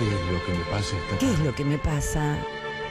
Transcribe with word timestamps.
¿Qué 0.00 0.06
es 0.06 0.12
lo 0.32 0.44
que 0.46 0.52
me 0.54 0.64
pasa 0.70 0.96
esta 0.96 1.18
¿Qué 1.18 1.30
es 1.30 1.38
lo 1.40 1.54
que 1.54 1.64
me 1.64 1.76
pasa? 1.78 2.36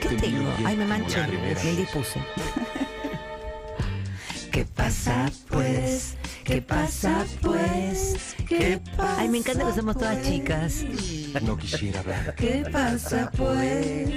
¿Qué 0.00 0.08
Te 0.10 0.16
tengo? 0.16 0.52
Ay, 0.64 0.76
me 0.76 0.86
manché, 0.86 1.26
me 1.26 1.72
dispuse. 1.72 2.20
¿Qué 4.52 4.64
pasa 4.64 5.28
pues? 5.48 6.14
¿Qué 6.44 6.62
pasa 6.62 7.24
pues? 7.42 8.36
¿Qué 8.48 8.80
pasa? 8.96 9.16
Ay, 9.20 9.28
me 9.28 9.38
encanta 9.38 9.66
que 9.66 9.72
somos 9.72 9.96
todas 9.98 10.22
chicas. 10.22 10.84
No 11.42 11.56
quisiera 11.56 11.98
hablar. 12.00 12.34
¿Qué 12.36 12.64
pasa 12.72 13.30
pues? 13.36 14.08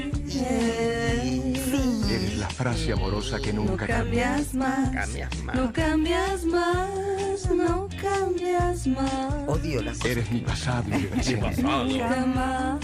Eres 2.10 2.38
la 2.38 2.50
frase 2.50 2.94
amorosa 2.94 3.40
que 3.40 3.54
No 3.54 3.64
nunca 3.64 3.88
cambia. 3.88 4.36
cambias 4.36 4.54
más. 4.54 4.92
No 5.56 5.74
cambias 5.74 6.46
más. 6.46 6.90
No 7.50 7.88
cambias 8.02 8.88
más. 8.88 9.34
Odio 9.48 9.82
las 9.82 10.04
Eres 10.06 10.30
mi 10.32 10.40
pasado 10.42 10.84
y 10.90 10.94
mi 10.94 11.04
presente. 11.08 11.62
Nunca 11.62 12.26
más. 12.26 12.80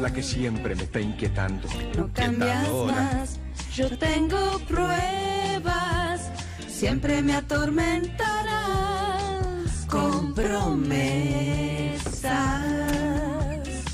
La 0.00 0.12
que 0.12 0.22
siempre 0.22 0.74
me 0.74 0.82
está 0.84 1.00
inquietando. 1.00 1.68
No 1.96 2.08
cambias 2.12 2.68
más. 2.86 3.38
Yo 3.74 3.96
tengo 3.98 4.58
pruebas. 4.68 6.30
Siempre 6.68 7.22
me 7.22 7.34
atormentarás 7.34 9.86
con 9.88 10.34
promesas. 10.34 11.98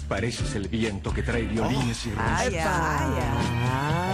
Pareces 0.08 0.54
el 0.54 0.68
viento 0.68 1.12
que 1.12 1.22
trae 1.22 1.42
violines 1.42 2.06
y 2.06 2.12
Ay, 2.18 2.48
risas. 2.50 2.66
ay, 2.66 3.12
ay. 3.18 4.13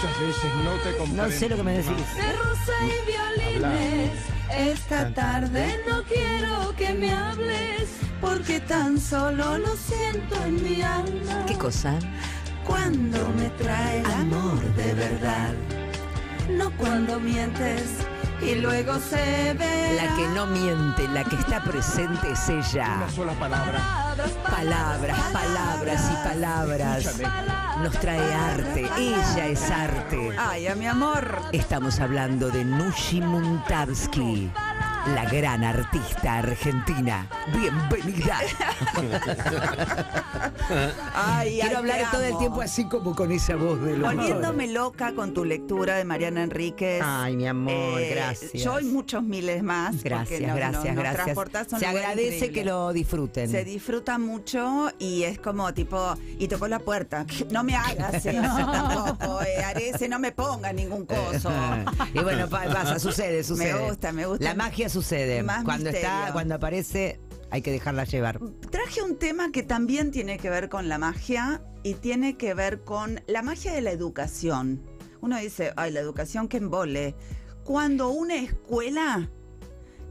Muchas 0.00 0.20
veces 0.20 0.54
no 0.64 0.70
te 0.84 0.96
comprendo. 0.96 1.22
No 1.24 1.30
sé 1.30 1.48
lo 1.48 1.56
que 1.56 1.62
me 1.64 1.72
decís. 1.72 2.14
de 2.14 2.32
rosa 2.32 2.72
y 2.84 3.52
violines. 3.56 4.12
Esta 4.56 5.12
tarde 5.12 5.82
no 5.88 6.04
quiero 6.04 6.72
que 6.76 6.94
me 6.94 7.12
hables 7.12 7.88
porque 8.20 8.60
tan 8.60 9.00
solo 9.00 9.58
lo 9.58 9.74
siento 9.76 10.36
en 10.44 10.62
mi 10.62 10.82
alma. 10.82 11.46
¿Qué 11.46 11.58
cosa? 11.58 11.98
Cuando 12.64 13.28
me 13.30 13.48
trae 13.50 13.98
el 13.98 14.06
amor 14.06 14.60
de 14.76 14.94
verdad, 14.94 15.54
no 16.48 16.70
cuando 16.76 17.18
mientes 17.18 17.82
y 18.40 18.54
luego 18.56 18.98
se 18.98 19.54
ve. 19.54 19.96
La 19.96 20.14
que 20.16 20.28
no 20.28 20.46
miente, 20.46 21.08
la 21.08 21.24
que 21.24 21.36
está 21.36 21.62
presente 21.62 22.32
es 22.32 22.48
ella. 22.48 22.94
Una 22.96 23.10
sola 23.10 23.32
palabra. 23.32 24.14
Palabras, 24.50 25.18
palabras 25.32 26.10
y 26.12 26.28
palabras. 26.28 27.20
Nos 27.82 27.92
trae 28.00 28.34
arte. 28.34 28.88
Ella 28.98 29.46
es 29.46 29.70
arte. 29.70 30.30
Ay, 30.38 30.66
a 30.66 30.74
mi 30.74 30.86
amor. 30.86 31.42
Estamos 31.52 32.00
hablando 32.00 32.50
de 32.50 32.64
Nushi 32.64 33.20
Muntabsky, 33.20 34.50
la 35.06 35.24
gran 35.24 35.64
artista 35.64 36.38
argentina. 36.38 37.26
Bienvenida. 37.52 38.40
Ay, 41.14 41.58
Quiero 41.60 41.68
ay, 41.68 41.74
hablar 41.76 42.10
todo 42.10 42.22
el 42.24 42.36
tiempo 42.38 42.60
así 42.60 42.84
como 42.86 43.14
con 43.14 43.32
esa 43.32 43.56
voz 43.56 43.80
de 43.82 43.96
los 43.96 44.12
Poniéndome 44.14 44.66
loca 44.68 45.12
con 45.14 45.32
tu 45.32 45.44
lectura 45.44 45.96
de 45.96 46.04
Mariana 46.04 46.42
Enríquez. 46.42 47.02
Ay, 47.04 47.36
mi 47.36 47.46
amor, 47.46 48.00
Eh, 48.00 48.10
gracias. 48.14 48.52
Yo 48.52 48.80
y 48.80 48.84
muchos 48.84 49.22
miles 49.22 49.62
más. 49.62 50.02
Gracias, 50.02 50.40
nos- 50.40 50.56
gracias, 50.56 50.96
gracias. 50.96 51.36
Se 51.78 51.86
agradece 51.86 52.26
increíble. 52.36 52.52
que 52.52 52.64
lo 52.64 52.92
disfruten. 52.92 53.50
Se 53.50 53.64
disfruta 53.64 54.18
mucho 54.18 54.90
y 54.98 55.22
es 55.22 55.38
como 55.38 55.72
tipo, 55.72 56.14
y 56.38 56.48
tocó 56.48 56.68
la 56.68 56.78
puerta. 56.80 57.24
No 57.50 57.64
me 57.64 57.74
hagas 57.74 58.26
eso 58.26 58.40
tampoco, 58.72 59.40
eh, 59.42 60.08
no 60.08 60.18
me 60.18 60.32
ponga 60.32 60.72
ningún 60.72 61.06
coso. 61.06 61.50
y 62.14 62.18
bueno, 62.20 62.48
pa- 62.48 62.64
pasa, 62.64 62.98
sucede, 62.98 63.42
sucede. 63.42 63.72
Me 63.74 63.88
gusta, 63.88 64.12
me 64.12 64.26
gusta. 64.26 64.44
La 64.44 64.54
magia 64.54 64.87
sucede. 64.88 65.42
Más 65.42 65.64
cuando 65.64 65.90
está, 65.90 66.30
cuando 66.32 66.54
aparece, 66.54 67.20
hay 67.50 67.62
que 67.62 67.70
dejarla 67.70 68.04
llevar. 68.04 68.40
Traje 68.70 69.02
un 69.02 69.16
tema 69.16 69.50
que 69.52 69.62
también 69.62 70.10
tiene 70.10 70.38
que 70.38 70.50
ver 70.50 70.68
con 70.68 70.88
la 70.88 70.98
magia 70.98 71.62
y 71.82 71.94
tiene 71.94 72.36
que 72.36 72.54
ver 72.54 72.84
con 72.84 73.20
la 73.26 73.42
magia 73.42 73.72
de 73.72 73.80
la 73.80 73.90
educación. 73.90 74.82
Uno 75.20 75.38
dice, 75.38 75.72
ay, 75.76 75.92
la 75.92 76.00
educación 76.00 76.48
que 76.48 76.58
embole. 76.58 77.14
Cuando 77.64 78.10
una 78.10 78.36
escuela 78.36 79.30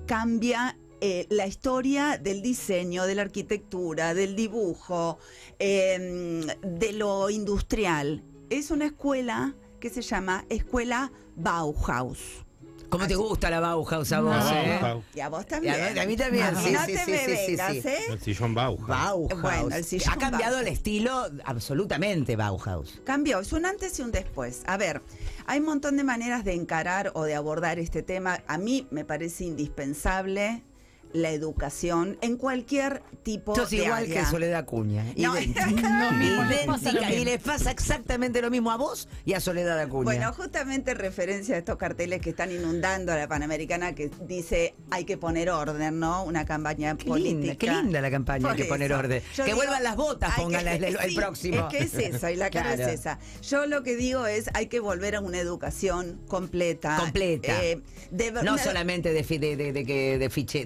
cambia 0.05 0.77
eh, 0.99 1.27
la 1.29 1.45
historia 1.45 2.17
del 2.17 2.41
diseño, 2.41 3.05
de 3.05 3.13
la 3.13 3.21
arquitectura, 3.21 4.15
del 4.15 4.35
dibujo, 4.35 5.19
eh, 5.59 6.43
de 6.63 6.93
lo 6.93 7.29
industrial. 7.29 8.23
Es 8.49 8.71
una 8.71 8.85
escuela 8.85 9.55
que 9.79 9.91
se 9.91 10.01
llama 10.01 10.45
Escuela 10.49 11.11
Bauhaus. 11.35 12.46
¿Cómo 12.89 13.05
te 13.07 13.15
gusta 13.15 13.49
la 13.49 13.59
Bauhaus 13.59 14.11
a 14.13 14.21
vos, 14.21 14.35
eh? 14.51 14.79
Bauhaus. 14.81 15.03
Y 15.13 15.19
a 15.19 15.29
vos 15.29 15.43
Y 15.43 15.45
también. 15.45 15.75
a 15.75 15.91
mí- 15.93 15.99
a 15.99 16.05
mí 16.05 16.15
también, 16.15 16.55
sí, 16.55 16.71
no 16.71 16.85
sí, 16.85 16.93
te 16.93 16.97
sí, 17.05 17.11
me 17.11 17.17
sí, 17.17 17.25
sí, 17.35 17.51
vengas, 17.51 17.71
sí. 17.73 17.81
¿eh? 17.85 17.97
El 18.11 18.19
sillón 18.21 18.53
Bauhaus. 18.55 18.87
Bauhaus. 18.87 19.41
Bueno, 19.41 19.75
el 19.75 19.83
sillón 19.83 20.13
ha 20.13 20.17
cambiado 20.17 20.53
Bauhaus. 20.55 20.67
el 20.67 20.73
estilo 20.73 21.25
absolutamente 21.43 22.35
Bauhaus. 22.37 23.01
Cambió, 23.03 23.39
es 23.39 23.51
un 23.51 23.65
antes 23.65 23.99
y 23.99 24.03
un 24.03 24.11
después. 24.11 24.63
A 24.67 24.77
ver, 24.77 25.01
hay 25.47 25.59
un 25.59 25.65
montón 25.65 25.97
de 25.97 26.03
maneras 26.05 26.45
de 26.45 26.53
encarar 26.53 27.11
o 27.13 27.23
de 27.23 27.35
abordar 27.35 27.77
este 27.79 28.03
tema. 28.03 28.41
A 28.47 28.57
mí 28.57 28.87
me 28.89 29.03
parece 29.03 29.43
indispensable 29.43 30.63
la 31.13 31.31
educación 31.31 32.17
en 32.21 32.37
cualquier 32.37 33.01
tipo 33.23 33.55
Sos 33.55 33.69
de 33.69 33.77
igual 33.77 34.03
área. 34.03 34.21
que 34.23 34.25
Soledad 34.29 34.59
Acuña. 34.59 35.03
No, 35.15 35.37
Idéntica. 35.37 35.67
Y 35.69 35.73
mismo. 36.15 37.23
le 37.25 37.39
pasa 37.39 37.71
exactamente 37.71 38.41
lo 38.41 38.49
mismo 38.49 38.71
a 38.71 38.77
vos 38.77 39.07
y 39.25 39.33
a 39.33 39.39
Soledad 39.39 39.79
Acuña. 39.79 40.03
Bueno, 40.03 40.33
justamente 40.33 40.93
referencia 40.93 41.55
a 41.55 41.57
estos 41.57 41.77
carteles 41.77 42.21
que 42.21 42.29
están 42.31 42.51
inundando 42.51 43.11
a 43.11 43.15
la 43.15 43.27
Panamericana 43.27 43.95
que 43.95 44.09
dice 44.27 44.75
hay 44.91 45.05
que 45.05 45.17
poner 45.17 45.49
orden, 45.49 45.99
¿no? 45.99 46.23
Una 46.23 46.45
campaña 46.45 46.95
Qué 46.97 47.05
política. 47.05 47.37
linda, 47.39 47.55
qué 47.55 47.71
linda 47.71 48.01
la 48.01 48.11
campaña, 48.11 48.49
hay 48.51 48.57
que 48.57 48.65
poner 48.65 48.93
orden. 48.93 49.21
Yo 49.35 49.43
que 49.43 49.51
digo, 49.51 49.57
vuelvan 49.57 49.83
las 49.83 49.95
botas, 49.95 50.33
que- 50.35 50.43
el, 50.43 50.83
el 50.83 50.97
sí, 51.09 51.15
próximo. 51.15 51.57
Es 51.57 51.63
que 51.77 51.83
es 51.83 51.93
eso, 52.15 52.29
y 52.29 52.35
la 52.35 52.49
cara 52.49 52.75
Claro. 52.75 52.91
es 52.91 52.99
esa. 52.99 53.19
Yo 53.41 53.65
lo 53.65 53.83
que 53.83 53.95
digo 53.95 54.25
es 54.27 54.49
hay 54.53 54.67
que 54.67 54.79
volver 54.79 55.15
a 55.15 55.21
una 55.21 55.39
educación 55.39 56.19
completa. 56.27 56.97
Completa. 56.99 57.63
eh, 57.63 57.81
de 58.11 58.31
No 58.31 58.53
una- 58.53 58.57
solamente 58.63 59.11
de, 59.13 59.23
de, 59.23 59.55
de, 59.55 59.73
de, 59.73 59.85
que- 59.85 60.17
de 60.17 60.29
fiche- 60.29 60.65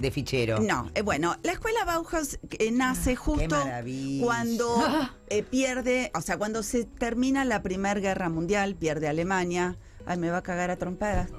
No, 0.61 0.89
eh, 0.95 1.01
bueno, 1.01 1.35
la 1.43 1.51
escuela 1.51 1.83
Bauhaus 1.85 2.39
eh, 2.59 2.71
nace 2.71 3.15
justo 3.15 3.49
maravilla. 3.55 4.23
cuando 4.23 4.83
eh, 5.29 5.43
pierde, 5.43 6.09
o 6.15 6.21
sea, 6.21 6.37
cuando 6.37 6.63
se 6.63 6.85
termina 6.85 7.43
la 7.43 7.61
Primera 7.61 7.99
Guerra 7.99 8.29
Mundial, 8.29 8.75
pierde 8.75 9.07
Alemania. 9.09 9.77
Ay, 10.05 10.17
me 10.17 10.29
va 10.29 10.37
a 10.37 10.41
cagar 10.43 10.71
a 10.71 10.77
trompadas. 10.77 11.29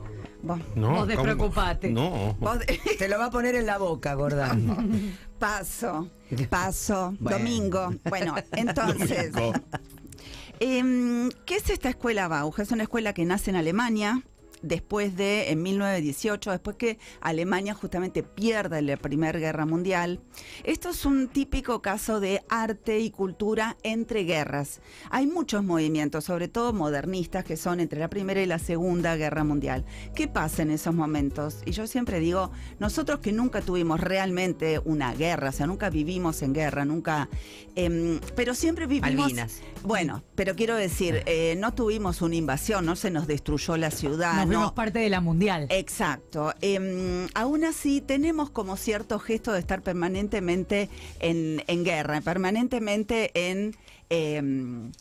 Vos, 0.43 0.61
No, 0.75 0.91
Vos 0.97 1.09
despreocupate. 1.09 1.91
No. 1.91 2.37
vos- 2.41 2.59
Te 2.99 3.09
lo 3.09 3.19
va 3.19 3.27
a 3.27 3.31
poner 3.31 3.55
en 3.55 3.65
la 3.67 3.79
boca, 3.79 4.15
gorda. 4.15 4.57
paso, 5.39 6.11
paso, 6.51 7.15
Bueno. 7.19 7.39
domingo. 7.39 7.95
Bueno, 8.09 8.35
entonces, 8.53 9.33
Domingo. 9.33 9.55
Em, 10.61 11.31
¿Qué 11.47 11.57
es 11.57 11.71
esta 11.71 11.89
escuela 11.89 12.29
Bauhaus? 12.29 12.59
Es 12.59 12.71
una 12.73 12.85
escuela 12.85 13.13
que 13.15 13.25
nace 13.25 13.51
en 13.51 13.57
Alemania 13.57 14.23
después 14.63 15.17
de, 15.17 15.51
en 15.51 15.63
1918, 15.63 16.51
después 16.51 16.77
que 16.77 16.99
Alemania 17.21 17.75
justamente 17.75 18.23
pierde 18.23 18.83
la 18.83 18.97
Primera 18.97 19.39
Guerra 19.39 19.67
Mundial. 19.67 20.21
Esto 20.65 20.91
es 20.91 21.05
un 21.05 21.29
típico 21.29 21.83
caso 21.83 22.21
de 22.21 22.43
arte 22.49 23.01
y 23.01 23.11
cultura 23.11 23.77
entre 23.83 24.25
guerras. 24.25 24.81
Hay 25.11 25.27
muchos 25.27 25.65
movimientos, 25.65 26.25
sobre 26.25 26.49
todo 26.49 26.73
modernistas, 26.73 27.45
que 27.45 27.57
son 27.57 27.81
entre 27.81 28.01
la 28.01 28.09
Primera 28.09 28.43
y 28.43 28.47
la 28.47 28.59
Segunda 28.59 29.17
Guerra 29.17 29.45
Mundial. 29.45 29.85
¿Qué 30.15 30.29
pasa 30.29 30.63
en 30.63 30.71
esos 30.71 30.95
momentos? 30.95 31.63
Y 31.67 31.73
yo 31.73 31.87
siempre 31.87 32.21
digo, 32.21 32.51
nosotros 32.79 33.21
que 33.21 33.33
nunca 33.33 33.61
tuvimos 33.61 34.01
realmente 34.01 34.81
una 34.85 35.15
guerra, 35.15 35.51
o 35.51 35.53
sea, 35.53 35.67
nunca 35.67 35.91
vivimos 35.91 36.43
en 36.43 36.53
guerra, 36.53 36.85
nunca... 36.85 37.29
em, 37.75 38.21
pero 38.37 38.55
siempre 38.55 38.87
vivimos... 38.87 39.33
Malvinas. 39.33 39.61
Bueno, 39.85 40.23
pero 40.35 40.55
quiero 40.55 40.77
decir, 40.77 41.23
eh, 41.27 41.57
no 41.59 41.75
tuvimos 41.75 42.23
una 42.23 42.37
invasión, 42.37 42.87
no 42.87 42.95
se 42.95 43.11
nos 43.11 43.27
destruyó 43.27 43.77
la 43.77 43.91
ciudad. 43.91 44.47
Nos 44.47 44.49
no. 44.53 44.59
vemos 44.61 44.73
parte 44.73 44.99
de 44.99 45.11
la 45.11 45.21
mundial. 45.21 45.67
Exacto. 45.71 46.53
Em, 46.61 47.29
aún 47.35 47.65
así, 47.65 48.01
tenemos 48.01 48.51
como 48.51 48.77
cierto 48.77 49.19
gesto 49.19 49.53
de 49.53 49.61
estar 49.61 49.83
permanentemente 49.83 50.89
en, 51.21 51.63
en 51.67 51.85
guerra, 51.85 52.21
permanentemente 52.21 53.31
en. 53.35 53.77
em, 54.11 54.93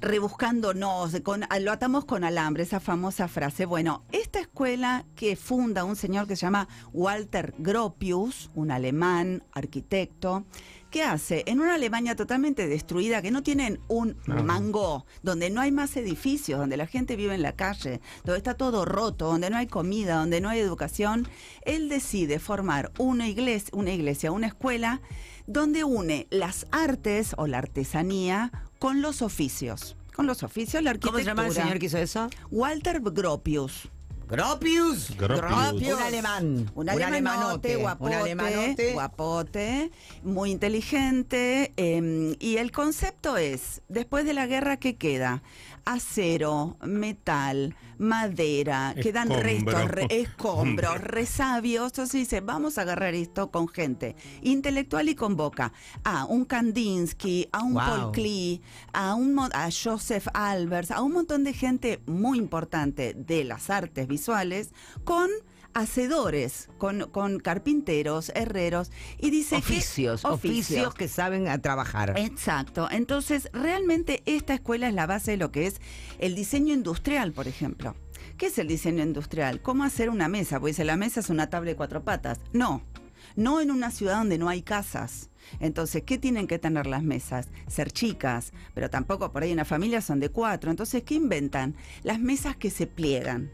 rebuscándonos, 0.00 1.20
con, 1.22 1.44
lo 1.60 1.72
atamos 1.72 2.04
con 2.04 2.24
alambre, 2.24 2.62
esa 2.62 2.80
famosa 2.80 3.28
frase. 3.28 3.66
Bueno, 3.66 4.04
esta 4.12 4.40
escuela 4.40 5.04
que 5.14 5.36
funda 5.36 5.84
un 5.84 5.96
señor 5.96 6.26
que 6.26 6.36
se 6.36 6.42
llama 6.42 6.68
Walter 6.92 7.54
Gropius, 7.58 8.50
un 8.54 8.70
alemán 8.70 9.42
arquitecto, 9.52 10.44
¿qué 10.90 11.02
hace? 11.02 11.44
En 11.46 11.60
una 11.60 11.74
Alemania 11.74 12.16
totalmente 12.16 12.66
destruida, 12.68 13.22
que 13.22 13.30
no 13.30 13.42
tienen 13.42 13.80
un 13.88 14.16
mango, 14.26 15.06
donde 15.22 15.50
no 15.50 15.60
hay 15.60 15.72
más 15.72 15.96
edificios, 15.96 16.58
donde 16.58 16.76
la 16.76 16.86
gente 16.86 17.16
vive 17.16 17.34
en 17.34 17.42
la 17.42 17.52
calle, 17.52 18.00
donde 18.24 18.38
está 18.38 18.54
todo 18.54 18.84
roto, 18.84 19.26
donde 19.26 19.50
no 19.50 19.56
hay 19.56 19.66
comida, 19.66 20.16
donde 20.16 20.40
no 20.40 20.48
hay 20.48 20.60
educación, 20.60 21.28
él 21.62 21.88
decide 21.88 22.38
formar 22.38 22.92
una 22.98 23.28
iglesia, 23.28 23.70
una 23.72 23.92
iglesia, 23.92 24.32
una 24.32 24.46
escuela, 24.46 25.00
donde 25.46 25.84
une 25.84 26.26
las 26.30 26.66
artes 26.72 27.34
o 27.36 27.46
la 27.46 27.58
artesanía 27.58 28.50
con 28.78 29.02
los 29.02 29.22
oficios. 29.22 29.96
Con 30.14 30.26
los 30.26 30.42
oficios, 30.42 30.82
la 30.82 30.92
¿Cómo 30.94 31.16
arquitectura. 31.18 31.22
se 31.22 31.28
llama 31.30 31.46
el 31.46 31.52
señor 31.52 31.78
que 31.78 31.86
hizo 31.86 31.98
eso? 31.98 32.28
Walter 32.50 33.00
Gropius. 33.02 33.88
Gropius. 34.28 35.16
Gropius. 35.16 35.94
Un 35.94 36.02
alemán. 36.02 36.70
Un 36.74 36.88
alemanote, 36.90 37.76
guapote, 37.76 38.10
Un 38.16 38.20
alemanote. 38.22 38.92
guapote, 38.92 39.90
muy 40.24 40.50
inteligente. 40.50 41.72
eh, 41.76 42.34
y 42.40 42.56
el 42.56 42.72
concepto 42.72 43.36
es, 43.36 43.82
después 43.88 44.24
de 44.24 44.32
la 44.34 44.46
guerra, 44.46 44.78
¿qué 44.78 44.96
queda? 44.96 45.42
Acero, 45.86 46.76
metal, 46.84 47.76
madera, 47.98 48.92
quedan 49.00 49.30
Escombro. 49.30 49.42
restos, 49.42 49.88
re- 49.88 50.06
escombros, 50.10 51.00
resabios. 51.00 51.86
Entonces 51.92 52.12
dice, 52.20 52.40
vamos 52.40 52.76
a 52.76 52.82
agarrar 52.82 53.14
esto 53.14 53.52
con 53.52 53.68
gente 53.68 54.16
intelectual 54.42 55.08
y 55.08 55.14
con 55.14 55.36
boca. 55.36 55.72
A 56.02 56.24
un 56.24 56.44
Kandinsky, 56.44 57.48
a 57.52 57.62
un 57.62 57.74
Wow. 57.74 57.82
Paul 57.84 58.12
Klee, 58.12 58.60
a, 58.92 59.14
un, 59.14 59.38
a 59.38 59.68
Joseph 59.70 60.26
Albers, 60.34 60.90
a 60.90 61.02
un 61.02 61.12
montón 61.12 61.44
de 61.44 61.52
gente 61.52 62.00
muy 62.06 62.38
importante 62.38 63.14
de 63.14 63.44
las 63.44 63.70
artes 63.70 64.08
visuales 64.08 64.70
con 65.04 65.30
hacedores, 65.76 66.68
con, 66.78 67.10
con 67.10 67.38
carpinteros, 67.38 68.32
herreros, 68.34 68.90
y 69.18 69.30
dice 69.30 69.56
que- 69.56 69.74
Oficios, 69.76 70.24
oficios 70.24 70.94
que 70.94 71.06
saben 71.08 71.48
a 71.48 71.58
trabajar. 71.60 72.14
Exacto. 72.18 72.88
Entonces, 72.90 73.48
realmente 73.52 74.22
esta 74.26 74.54
escuela 74.54 74.88
es 74.88 74.94
la 74.94 75.06
base 75.06 75.32
de 75.32 75.36
lo 75.36 75.52
que 75.52 75.66
es 75.66 75.80
el 76.18 76.34
diseño 76.34 76.72
industrial, 76.74 77.32
por 77.32 77.46
ejemplo. 77.46 77.94
¿Qué 78.38 78.46
es 78.46 78.58
el 78.58 78.68
diseño 78.68 79.02
industrial? 79.02 79.60
¿Cómo 79.62 79.84
hacer 79.84 80.10
una 80.10 80.28
mesa? 80.28 80.60
Pues 80.60 80.78
la 80.78 80.96
mesa 80.96 81.20
es 81.20 81.30
una 81.30 81.48
tabla 81.48 81.70
de 81.70 81.76
cuatro 81.76 82.02
patas. 82.04 82.40
No, 82.52 82.82
no 83.34 83.60
en 83.60 83.70
una 83.70 83.90
ciudad 83.90 84.18
donde 84.18 84.38
no 84.38 84.48
hay 84.48 84.62
casas. 84.62 85.30
Entonces, 85.60 86.02
¿qué 86.04 86.18
tienen 86.18 86.46
que 86.46 86.58
tener 86.58 86.86
las 86.86 87.02
mesas? 87.02 87.48
Ser 87.68 87.92
chicas, 87.92 88.52
pero 88.74 88.90
tampoco 88.90 89.30
por 89.30 89.42
ahí 89.42 89.50
en 89.52 89.58
la 89.58 89.64
familia 89.64 90.00
son 90.00 90.20
de 90.20 90.28
cuatro. 90.30 90.70
Entonces, 90.70 91.02
¿qué 91.04 91.14
inventan? 91.14 91.76
Las 92.02 92.18
mesas 92.18 92.56
que 92.56 92.70
se 92.70 92.86
pliegan. 92.86 93.50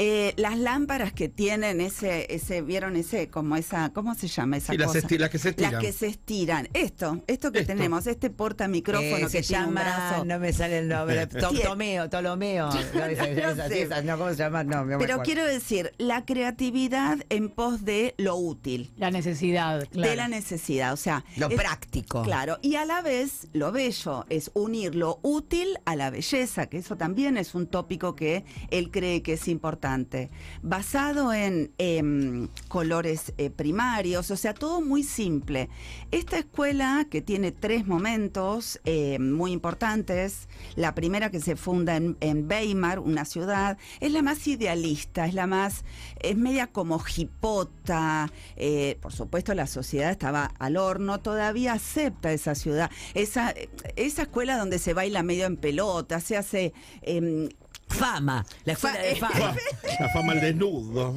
Eh, 0.00 0.32
las 0.36 0.58
lámparas 0.58 1.12
que 1.12 1.28
tienen 1.28 1.80
ese, 1.80 2.32
ese, 2.32 2.62
vieron 2.62 2.96
ese, 2.96 3.28
como 3.28 3.56
esa, 3.56 3.90
¿cómo 3.92 4.14
se 4.14 4.28
llama 4.28 4.56
esa 4.58 4.72
Sí, 4.72 4.78
las 4.78 4.88
cosa? 4.88 4.98
esti- 5.00 5.18
las 5.18 5.30
que 5.30 5.38
se 5.38 5.48
estiran. 5.50 5.72
Las 5.72 5.82
que 5.82 5.92
se 5.92 6.06
estiran. 6.06 6.68
Esto, 6.72 7.22
esto 7.26 7.52
que 7.52 7.60
Esto. 7.60 7.72
tenemos, 7.72 8.06
este 8.06 8.30
porta 8.30 8.68
micrófono 8.68 9.26
Eh, 9.26 9.28
que 9.30 9.42
llama, 9.42 10.22
no 10.24 10.38
me 10.38 10.52
sale 10.52 10.78
el 10.78 10.88
nombre, 10.88 11.26
Tomeo, 11.26 12.08
Tolomeo. 12.08 12.68
No, 12.98 14.02
No 14.02 14.18
¿cómo 14.18 14.30
se 14.30 14.36
llama? 14.36 14.64
No, 14.64 14.84
me 14.84 14.98
Pero 14.98 15.22
quiero 15.22 15.44
decir, 15.44 15.92
la 15.98 16.24
creatividad 16.24 17.18
en 17.28 17.48
pos 17.48 17.84
de 17.84 18.14
lo 18.18 18.36
útil, 18.36 18.90
La 18.96 19.10
necesidad, 19.10 19.86
claro. 19.90 20.10
de 20.10 20.16
la 20.16 20.28
necesidad. 20.28 20.92
O 20.92 20.96
sea, 20.96 21.24
Lo 21.36 21.48
es- 21.48 21.56
práctico. 21.56 22.22
Claro, 22.22 22.58
y 22.62 22.74
a 22.76 22.84
la 22.84 23.02
vez 23.02 23.48
lo 23.52 23.72
bello 23.72 24.26
es 24.28 24.50
unir 24.54 24.94
lo 24.94 25.18
útil 25.22 25.78
a 25.84 25.96
la 25.96 26.10
belleza, 26.10 26.66
que 26.66 26.78
eso 26.78 26.96
también 26.96 27.36
es 27.36 27.54
un 27.54 27.66
tópico 27.66 28.14
que 28.14 28.44
él 28.70 28.90
cree 28.90 29.22
que 29.22 29.27
es 29.32 29.48
importante. 29.48 30.30
Basado 30.62 31.32
en 31.32 31.72
em, 31.78 32.48
colores 32.68 33.32
eh, 33.38 33.50
primarios, 33.50 34.30
o 34.30 34.36
sea, 34.36 34.54
todo 34.54 34.80
muy 34.80 35.02
simple. 35.02 35.68
Esta 36.10 36.38
escuela 36.38 37.06
que 37.10 37.22
tiene 37.22 37.52
tres 37.52 37.86
momentos 37.86 38.80
eh, 38.84 39.18
muy 39.18 39.52
importantes, 39.52 40.48
la 40.76 40.94
primera 40.94 41.30
que 41.30 41.40
se 41.40 41.56
funda 41.56 41.96
en, 41.96 42.16
en 42.20 42.50
Weimar, 42.50 42.98
una 42.98 43.24
ciudad, 43.24 43.78
es 44.00 44.12
la 44.12 44.22
más 44.22 44.46
idealista, 44.46 45.26
es 45.26 45.34
la 45.34 45.46
más, 45.46 45.84
es 46.20 46.36
media 46.36 46.66
como 46.66 47.02
hipota, 47.16 48.30
eh, 48.56 48.98
por 49.00 49.12
supuesto 49.12 49.54
la 49.54 49.66
sociedad 49.66 50.10
estaba 50.10 50.52
al 50.58 50.76
horno, 50.76 51.20
todavía 51.20 51.74
acepta 51.74 52.32
esa 52.32 52.54
ciudad, 52.54 52.90
esa, 53.14 53.54
esa 53.96 54.22
escuela 54.22 54.58
donde 54.58 54.78
se 54.78 54.94
baila 54.94 55.22
medio 55.22 55.46
en 55.46 55.56
pelota, 55.56 56.20
se 56.20 56.36
hace... 56.36 56.72
Fama, 57.88 58.44
la 58.64 58.72
escuela 58.74 58.96
Fa- 58.96 59.02
de 59.02 59.16
fama. 59.16 59.56
La 60.00 60.08
fama 60.10 60.32
al 60.32 60.40
desnudo. 60.40 61.14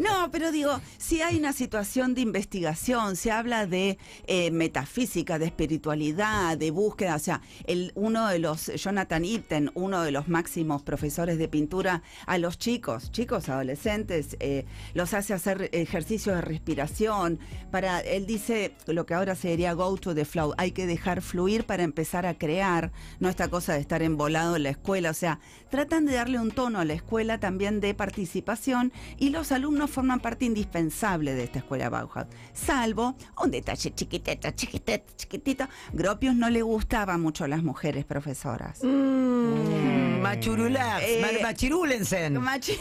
No, 0.00 0.30
pero 0.30 0.52
digo, 0.52 0.80
si 0.98 1.22
hay 1.22 1.38
una 1.38 1.52
situación 1.52 2.14
de 2.14 2.20
investigación, 2.20 3.16
se 3.16 3.30
habla 3.30 3.66
de 3.66 3.98
eh, 4.26 4.50
metafísica, 4.50 5.38
de 5.38 5.46
espiritualidad, 5.46 6.58
de 6.58 6.70
búsqueda, 6.70 7.14
o 7.14 7.18
sea, 7.18 7.40
el, 7.66 7.92
uno 7.94 8.26
de 8.28 8.38
los, 8.38 8.66
Jonathan 8.74 9.24
Ipten, 9.24 9.70
uno 9.74 10.02
de 10.02 10.10
los 10.10 10.28
máximos 10.28 10.82
profesores 10.82 11.38
de 11.38 11.48
pintura 11.48 12.02
a 12.26 12.38
los 12.38 12.58
chicos, 12.58 13.10
chicos 13.12 13.48
adolescentes, 13.48 14.36
eh, 14.40 14.66
los 14.94 15.14
hace 15.14 15.32
hacer 15.32 15.70
ejercicios 15.72 16.36
de 16.36 16.42
respiración, 16.42 17.38
para, 17.70 18.00
él 18.00 18.26
dice 18.26 18.74
lo 18.86 19.06
que 19.06 19.14
ahora 19.14 19.34
se 19.36 19.48
diría 19.48 19.72
go 19.72 19.96
to 19.96 20.14
the 20.14 20.24
flow, 20.24 20.52
hay 20.58 20.72
que 20.72 20.86
dejar 20.86 21.22
fluir 21.22 21.64
para 21.64 21.82
empezar 21.82 22.26
a 22.26 22.34
crear, 22.36 22.92
no 23.20 23.28
esta 23.28 23.48
cosa 23.48 23.74
de 23.74 23.80
estar 23.80 24.02
embolado 24.02 24.56
en 24.56 24.64
la 24.64 24.70
escuela, 24.70 25.10
o 25.10 25.14
sea, 25.14 25.38
tratan 25.86 26.06
de 26.06 26.14
darle 26.14 26.38
un 26.40 26.50
tono 26.50 26.80
a 26.80 26.84
la 26.86 26.94
escuela 26.94 27.38
también 27.38 27.78
de 27.80 27.92
participación 27.92 28.90
y 29.18 29.28
los 29.28 29.52
alumnos 29.52 29.90
forman 29.90 30.18
parte 30.18 30.46
indispensable 30.46 31.34
de 31.34 31.44
esta 31.44 31.58
escuela 31.58 31.90
Bauhaus. 31.90 32.26
Salvo 32.54 33.16
un 33.42 33.50
detalle 33.50 33.92
chiquitito, 33.94 34.50
chiquitito, 34.52 35.04
chiquitito. 35.16 35.68
Gropius 35.92 36.34
no 36.36 36.48
le 36.48 36.62
gustaba 36.62 37.18
mucho 37.18 37.44
a 37.44 37.48
las 37.48 37.62
mujeres 37.62 38.06
profesoras. 38.06 38.82
Mm, 38.82 40.22
Machurulax, 40.22 41.02
Eh, 41.06 41.20
ma- 41.20 41.48
Machirulensen. 41.48 42.34
Machi- 42.40 42.78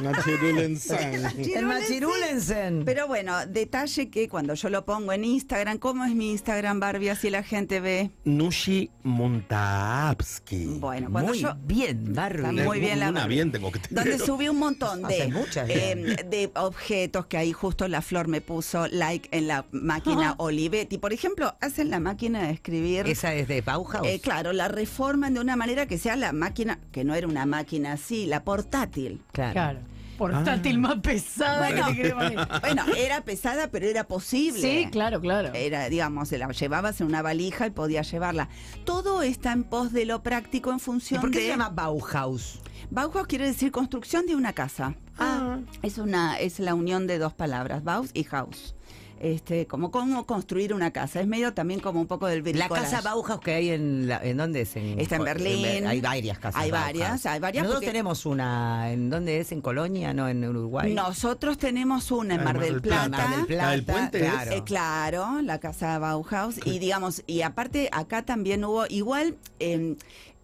El 1.54 1.66
Machirulensen. 1.66 2.84
Pero 2.86 3.06
bueno, 3.06 3.44
detalle 3.46 4.08
que 4.08 4.30
cuando 4.30 4.54
yo 4.54 4.70
lo 4.70 4.86
pongo 4.86 5.12
en 5.12 5.24
Instagram, 5.24 5.76
¿cómo 5.76 6.06
es 6.06 6.14
mi 6.14 6.30
Instagram, 6.30 6.80
Barbie? 6.80 7.10
Así 7.10 7.28
la 7.28 7.42
gente 7.42 7.80
ve. 7.80 8.12
Nushi 8.24 8.90
Montaapsky. 9.02 10.78
Bueno, 10.80 11.10
cuando 11.12 11.32
Muy 11.32 11.40
yo. 11.40 11.54
bien, 11.64 12.14
Barbie. 12.14 12.45
Está 12.50 12.64
muy 12.64 12.80
bien 12.80 13.00
la 13.00 13.10
Una 13.10 13.20
Barbie. 13.20 13.34
bien 13.34 13.52
tengo 13.52 13.72
que 13.72 13.78
tener. 13.78 14.04
donde 14.04 14.24
subí 14.24 14.48
un 14.48 14.58
montón 14.58 15.02
de, 15.02 15.22
Hace 15.22 15.28
muchas, 15.28 15.68
eh, 15.68 16.16
de 16.28 16.50
objetos 16.54 17.26
que 17.26 17.36
ahí 17.36 17.52
justo 17.52 17.88
la 17.88 18.02
flor 18.02 18.28
me 18.28 18.40
puso 18.40 18.86
like 18.88 19.28
en 19.32 19.48
la 19.48 19.66
máquina 19.72 20.34
Olivetti. 20.38 20.98
Por 20.98 21.12
ejemplo, 21.12 21.54
hacen 21.60 21.90
la 21.90 22.00
máquina 22.00 22.42
de 22.46 22.52
escribir. 22.52 23.06
Esa 23.06 23.34
es 23.34 23.48
de 23.48 23.60
Bauhaus. 23.60 24.06
eh, 24.06 24.20
claro, 24.20 24.52
la 24.52 24.68
reforman 24.68 25.34
de 25.34 25.40
una 25.40 25.56
manera 25.56 25.86
que 25.86 25.98
sea 25.98 26.16
la 26.16 26.32
máquina, 26.32 26.78
que 26.92 27.04
no 27.04 27.14
era 27.14 27.26
una 27.26 27.46
máquina 27.46 27.92
así, 27.92 28.26
la 28.26 28.44
portátil. 28.44 29.22
claro. 29.32 29.52
Claro. 29.52 29.95
Portátil 30.16 30.78
más 30.78 30.96
pesada 31.00 31.58
Bueno. 31.58 31.86
que 31.86 31.90
te 31.92 31.96
queremos 32.02 32.22
decir. 32.30 32.38
Bueno, 32.60 32.82
era 32.96 33.20
pesada, 33.22 33.68
pero 33.70 33.86
era 33.86 34.04
posible. 34.08 34.60
Sí, 34.60 34.88
claro, 34.90 35.20
claro. 35.20 35.50
Era, 35.54 35.88
digamos, 35.88 36.28
se 36.28 36.38
la 36.38 36.50
llevabas 36.50 37.00
en 37.00 37.06
una 37.08 37.22
valija 37.22 37.66
y 37.66 37.70
podías 37.70 38.10
llevarla. 38.10 38.48
Todo 38.84 39.22
está 39.22 39.52
en 39.52 39.64
pos 39.64 39.92
de 39.92 40.04
lo 40.06 40.22
práctico 40.22 40.70
en 40.70 40.76
¿Y 40.76 40.80
función 40.80 41.20
por 41.20 41.30
qué 41.30 41.38
de. 41.38 41.44
se 41.44 41.50
llama 41.50 41.68
Bauhaus? 41.70 42.60
Bauhaus 42.90 43.26
quiere 43.26 43.46
decir 43.46 43.70
construcción 43.72 44.26
de 44.26 44.36
una 44.36 44.52
casa. 44.52 44.94
Ah. 45.18 45.58
Es 45.82 45.98
una, 45.98 46.38
es 46.38 46.58
la 46.60 46.74
unión 46.74 47.06
de 47.06 47.18
dos 47.18 47.32
palabras, 47.34 47.82
Baus 47.84 48.10
y 48.14 48.24
House. 48.24 48.74
Este, 49.18 49.66
como 49.66 49.90
cómo 49.90 50.26
construir 50.26 50.74
una 50.74 50.90
casa. 50.90 51.20
Es 51.22 51.26
medio 51.26 51.54
también 51.54 51.80
como 51.80 52.00
un 52.02 52.06
poco 52.06 52.26
del 52.26 52.38
La 52.40 52.42
bricolage. 52.68 52.74
casa 52.90 53.00
Bauhaus 53.00 53.40
que 53.40 53.54
hay 53.54 53.70
en, 53.70 54.06
la- 54.08 54.22
¿en 54.22 54.36
dónde 54.36 54.60
es? 54.60 54.76
En, 54.76 55.00
Está 55.00 55.16
en 55.16 55.24
Berlín. 55.24 55.86
Hay 55.86 56.02
varias 56.02 56.38
casas 56.38 56.60
Hay 56.60 56.70
Bauhaus. 56.70 56.86
varias, 56.92 57.26
hay 57.26 57.40
varias 57.40 57.62
Nosotros 57.64 57.80
porque- 57.84 57.92
tenemos 57.92 58.26
una, 58.26 58.92
¿en 58.92 59.08
dónde 59.08 59.40
es? 59.40 59.52
¿En 59.52 59.62
Colonia? 59.62 60.12
No, 60.12 60.28
en 60.28 60.44
Uruguay. 60.46 60.92
Nosotros 60.92 61.56
tenemos 61.56 62.10
una 62.10 62.34
en 62.34 62.40
Ah, 62.40 62.44
Mar 62.44 62.60
del 62.60 62.82
Plata. 62.82 63.08
Mar 63.08 63.36
del 63.36 63.46
Plata, 63.46 63.64
La 63.64 63.70
del 63.70 63.84
puente 63.84 64.18
claro. 64.20 64.52
Eh, 64.52 64.62
claro, 64.64 65.42
la 65.42 65.58
casa 65.60 65.98
Bauhaus. 65.98 66.56
Y 66.66 66.78
digamos, 66.78 67.22
y 67.26 67.40
aparte 67.40 67.88
acá 67.92 68.22
también 68.22 68.64
hubo, 68.66 68.84
igual, 68.88 69.36
eh, 69.60 69.96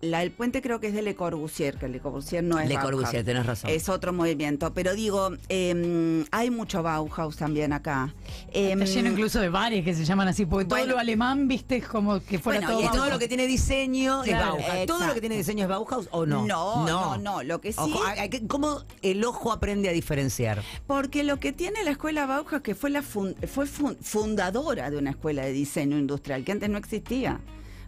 la 0.02 0.18
del 0.18 0.32
puente 0.32 0.60
creo 0.62 0.80
que 0.80 0.88
es 0.88 0.94
de 0.94 1.00
Le 1.02 1.14
Corbusier, 1.14 1.78
que 1.78 1.86
Le 1.88 2.00
Corbusier 2.00 2.42
no 2.42 2.58
es 2.58 2.68
Le 2.68 2.74
Bauhaus. 2.74 2.90
Corbusier, 2.92 3.24
tenés 3.24 3.46
razón. 3.46 3.70
Es 3.70 3.88
otro 3.88 4.12
movimiento. 4.12 4.74
Pero 4.74 4.94
digo, 4.94 5.30
eh, 5.48 6.24
hay 6.32 6.50
mucho 6.50 6.82
Bauhaus 6.82 7.36
también 7.36 7.72
acá. 7.72 8.12
Eh, 8.52 8.72
Está 8.72 8.84
lleno 8.84 9.10
incluso 9.10 9.40
de 9.40 9.48
bares 9.48 9.84
que 9.84 9.94
se 9.94 10.04
llaman 10.04 10.26
así, 10.26 10.44
porque 10.44 10.64
todo 10.66 10.84
lo 10.86 10.98
alemán, 10.98 11.46
viste, 11.46 11.76
es 11.76 11.86
como 11.86 12.18
que 12.20 12.40
fuera 12.40 12.60
Bueno, 12.66 12.80
todo. 12.80 12.82
y 12.84 12.96
todo 12.98 13.10
lo 13.10 13.18
que 13.20 13.28
tiene 13.28 13.46
diseño 13.46 14.22
Claro, 14.24 14.56
es 14.58 14.66
Bauhaus. 14.66 14.86
¿Todo 14.86 15.06
lo 15.06 15.14
que 15.14 15.20
tiene 15.20 15.36
diseño 15.36 15.62
es 15.62 15.68
Bauhaus 15.68 16.08
o 16.10 16.26
no? 16.26 16.44
No, 16.46 16.84
no, 16.84 17.16
no. 17.18 17.42
Lo 17.44 17.60
que 17.60 17.72
sí- 17.72 17.78
Ojo, 17.80 18.00
¿Cómo 18.48 18.82
el 19.02 19.24
ojo 19.24 19.52
aprende 19.52 19.88
a 19.88 19.92
diferenciar? 19.92 20.62
Porque 20.88 21.22
lo 21.22 21.38
que 21.38 21.52
tiene 21.52 21.84
la 21.84 21.92
escuela 21.92 22.26
Bauhaus 22.26 22.60
que 22.62 22.74
fue 22.74 22.90
la 22.90 23.02
fun- 23.02 23.36
fue 23.46 23.66
fun- 23.66 23.96
fundadora 24.02 24.90
de 24.90 24.96
una 24.98 25.10
escuela 25.10 25.44
de 25.44 25.52
diseño 25.52 25.96
industrial 25.96 26.42
que 26.42 26.50
antes 26.50 26.68
no 26.68 26.78
existía. 26.78 27.38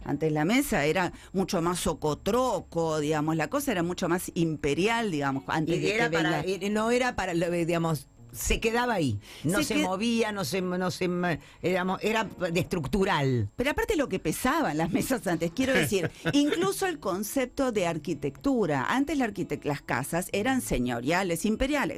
Antes 0.05 0.31
la 0.31 0.45
mesa 0.45 0.85
era 0.85 1.11
mucho 1.33 1.61
más 1.61 1.79
socotroco, 1.79 2.99
digamos, 2.99 3.35
la 3.35 3.49
cosa 3.49 3.71
era 3.71 3.83
mucho 3.83 4.07
más 4.07 4.31
imperial, 4.35 5.11
digamos, 5.11 5.43
antes 5.47 5.75
Y 5.77 5.79
de 5.79 5.95
era 5.95 6.09
que 6.09 6.17
venga- 6.17 6.43
para, 6.43 6.69
no 6.69 6.91
era 6.91 7.15
para, 7.15 7.33
lo- 7.33 7.49
digamos, 7.51 8.07
se 8.35 8.59
quedaba 8.59 8.93
ahí. 8.95 9.19
No 9.43 9.59
Se 9.59 9.63
se, 9.65 9.75
qued- 9.77 9.83
movía, 9.83 10.31
no 10.31 10.43
se, 10.45 10.61
no 10.61 10.91
se 10.91 11.09
éramos, 11.61 11.99
era 12.03 12.23
de 12.25 12.59
estructural. 12.59 13.49
Pero 13.55 13.71
aparte 13.71 13.95
lo 13.95 14.09
que 14.09 14.19
pesaban 14.19 14.77
las 14.77 14.91
mesas 14.91 15.25
antes, 15.27 15.51
quiero 15.55 15.73
decir, 15.73 16.11
incluso 16.33 16.85
el 16.87 16.99
concepto 16.99 17.71
de 17.71 17.87
arquitectura. 17.87 18.85
Antes 18.89 19.17
la 19.17 19.25
las 19.63 19.81
casas 19.81 20.29
eran 20.31 20.61
señoriales, 20.61 21.45
imperiales, 21.45 21.97